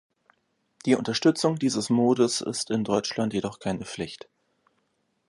Die 0.87 0.95
Unterstützung 0.95 1.59
dieses 1.59 1.91
Modes 1.91 2.41
ist 2.41 2.71
in 2.71 2.83
Deutschland 2.83 3.33
jedoch 3.35 3.59
keine 3.59 3.85
Pflicht. 3.85 4.27